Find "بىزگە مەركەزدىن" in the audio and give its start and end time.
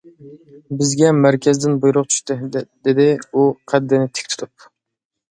0.77-1.75